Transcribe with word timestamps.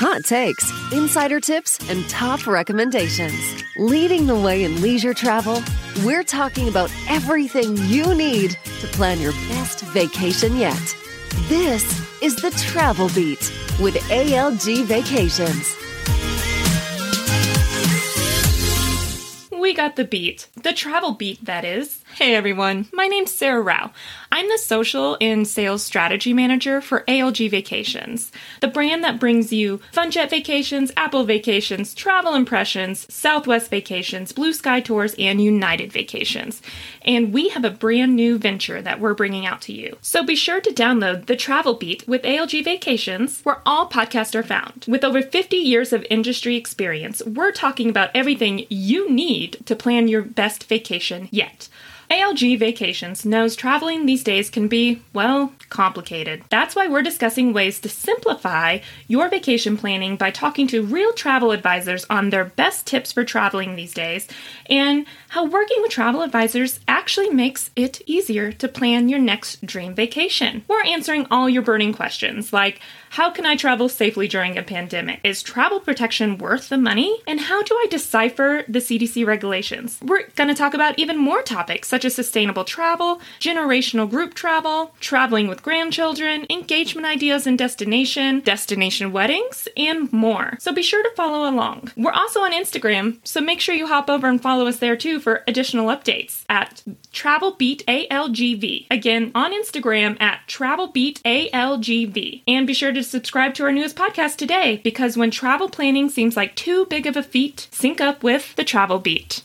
Hot 0.00 0.24
takes, 0.24 0.72
insider 0.94 1.40
tips, 1.40 1.78
and 1.90 2.08
top 2.08 2.46
recommendations. 2.46 3.38
Leading 3.76 4.26
the 4.26 4.34
way 4.34 4.64
in 4.64 4.80
leisure 4.80 5.12
travel, 5.12 5.62
we're 6.02 6.24
talking 6.24 6.68
about 6.68 6.90
everything 7.06 7.76
you 7.76 8.14
need 8.14 8.52
to 8.80 8.86
plan 8.86 9.20
your 9.20 9.32
best 9.50 9.82
vacation 9.92 10.56
yet. 10.56 10.96
This 11.50 11.84
is 12.22 12.34
the 12.36 12.50
Travel 12.52 13.10
Beat 13.10 13.52
with 13.78 13.94
ALG 14.08 14.86
Vacations. 14.86 15.76
We 19.70 19.76
got 19.76 19.94
the 19.94 20.02
beat. 20.02 20.48
The 20.60 20.72
travel 20.72 21.12
beat, 21.12 21.44
that 21.44 21.64
is. 21.64 22.02
Hey 22.16 22.34
everyone, 22.34 22.88
my 22.92 23.06
name's 23.06 23.32
Sarah 23.32 23.62
Rao. 23.62 23.92
I'm 24.32 24.48
the 24.48 24.58
social 24.58 25.16
and 25.20 25.46
sales 25.46 25.84
strategy 25.84 26.32
manager 26.32 26.80
for 26.80 27.04
ALG 27.06 27.50
Vacations, 27.50 28.32
the 28.60 28.68
brand 28.68 29.04
that 29.04 29.20
brings 29.20 29.52
you 29.52 29.80
FunJet 29.92 30.28
Vacations, 30.30 30.90
Apple 30.96 31.24
Vacations, 31.24 31.94
Travel 31.94 32.34
Impressions, 32.34 33.12
Southwest 33.12 33.70
Vacations, 33.70 34.32
Blue 34.32 34.52
Sky 34.52 34.80
Tours, 34.80 35.14
and 35.18 35.40
United 35.40 35.92
Vacations. 35.92 36.60
And 37.02 37.32
we 37.32 37.48
have 37.50 37.64
a 37.64 37.70
brand 37.70 38.16
new 38.16 38.38
venture 38.38 38.82
that 38.82 39.00
we're 39.00 39.14
bringing 39.14 39.46
out 39.46 39.62
to 39.62 39.72
you. 39.72 39.96
So 40.00 40.24
be 40.24 40.36
sure 40.36 40.60
to 40.60 40.74
download 40.74 41.26
the 41.26 41.36
Travel 41.36 41.74
Beat 41.74 42.06
with 42.08 42.22
ALG 42.22 42.64
Vacations, 42.64 43.40
where 43.42 43.62
all 43.64 43.88
podcasts 43.88 44.34
are 44.34 44.42
found. 44.42 44.84
With 44.88 45.04
over 45.04 45.22
50 45.22 45.56
years 45.56 45.92
of 45.92 46.04
industry 46.10 46.56
experience, 46.56 47.22
we're 47.24 47.52
talking 47.52 47.88
about 47.88 48.10
everything 48.14 48.66
you 48.68 49.10
need 49.10 49.59
to 49.64 49.76
plan 49.76 50.08
your 50.08 50.22
best 50.22 50.64
vacation 50.64 51.28
yet. 51.30 51.68
ALG 52.10 52.58
Vacations 52.58 53.24
knows 53.24 53.54
traveling 53.54 54.04
these 54.04 54.24
days 54.24 54.50
can 54.50 54.66
be, 54.66 55.00
well, 55.12 55.52
complicated. 55.68 56.42
That's 56.48 56.74
why 56.74 56.88
we're 56.88 57.02
discussing 57.02 57.52
ways 57.52 57.78
to 57.80 57.88
simplify 57.88 58.80
your 59.06 59.28
vacation 59.28 59.76
planning 59.76 60.16
by 60.16 60.32
talking 60.32 60.66
to 60.68 60.82
real 60.82 61.12
travel 61.12 61.52
advisors 61.52 62.04
on 62.10 62.30
their 62.30 62.44
best 62.44 62.84
tips 62.84 63.12
for 63.12 63.24
traveling 63.24 63.76
these 63.76 63.94
days 63.94 64.26
and 64.66 65.06
how 65.28 65.44
working 65.44 65.80
with 65.82 65.92
travel 65.92 66.22
advisors 66.22 66.80
actually 66.88 67.30
makes 67.30 67.70
it 67.76 68.02
easier 68.06 68.50
to 68.50 68.66
plan 68.66 69.08
your 69.08 69.20
next 69.20 69.64
dream 69.64 69.94
vacation. 69.94 70.64
We're 70.66 70.84
answering 70.84 71.28
all 71.30 71.48
your 71.48 71.62
burning 71.62 71.94
questions 71.94 72.52
like 72.52 72.80
how 73.10 73.30
can 73.30 73.44
I 73.44 73.56
travel 73.56 73.88
safely 73.88 74.28
during 74.28 74.56
a 74.56 74.62
pandemic? 74.62 75.18
Is 75.24 75.42
travel 75.42 75.80
protection 75.80 76.38
worth 76.38 76.68
the 76.68 76.78
money? 76.78 77.20
And 77.26 77.40
how 77.40 77.60
do 77.62 77.74
I 77.74 77.86
decipher 77.90 78.64
the 78.68 78.78
CDC 78.78 79.26
regulations? 79.26 79.98
We're 80.00 80.28
going 80.36 80.48
to 80.48 80.54
talk 80.54 80.74
about 80.74 80.96
even 80.96 81.16
more 81.16 81.42
topics 81.42 81.88
such 81.88 81.99
as 82.04 82.14
sustainable 82.14 82.64
travel, 82.64 83.20
generational 83.40 84.08
group 84.08 84.34
travel, 84.34 84.94
traveling 85.00 85.48
with 85.48 85.62
grandchildren, 85.62 86.46
engagement 86.50 87.06
ideas 87.06 87.46
and 87.46 87.58
destination, 87.58 88.40
destination 88.40 89.12
weddings, 89.12 89.68
and 89.76 90.12
more. 90.12 90.56
So 90.58 90.72
be 90.72 90.82
sure 90.82 91.02
to 91.02 91.10
follow 91.16 91.48
along. 91.48 91.92
We're 91.96 92.12
also 92.12 92.40
on 92.40 92.52
Instagram, 92.52 93.18
so 93.24 93.40
make 93.40 93.60
sure 93.60 93.74
you 93.74 93.86
hop 93.86 94.10
over 94.10 94.28
and 94.28 94.40
follow 94.40 94.66
us 94.66 94.78
there 94.78 94.96
too 94.96 95.20
for 95.20 95.42
additional 95.46 95.86
updates 95.88 96.44
at 96.48 96.82
TravelBeatALGV. 97.12 98.86
Again, 98.90 99.32
on 99.34 99.52
Instagram 99.52 100.20
at 100.20 100.40
TravelBeatALGV. 100.48 102.42
And 102.46 102.66
be 102.66 102.74
sure 102.74 102.92
to 102.92 103.02
subscribe 103.02 103.54
to 103.54 103.64
our 103.64 103.72
newest 103.72 103.96
podcast 103.96 104.36
today 104.36 104.80
because 104.82 105.16
when 105.16 105.30
travel 105.30 105.68
planning 105.68 106.08
seems 106.08 106.36
like 106.36 106.54
too 106.54 106.86
big 106.86 107.06
of 107.06 107.16
a 107.16 107.22
feat, 107.22 107.68
sync 107.70 108.00
up 108.00 108.22
with 108.22 108.54
the 108.56 108.64
Travel 108.64 108.98
Beat. 108.98 109.42